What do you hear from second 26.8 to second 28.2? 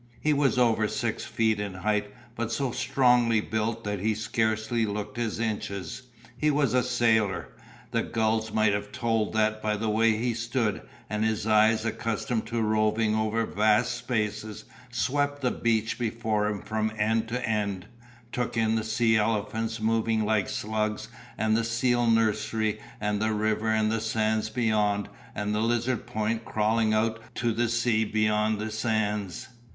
out to sea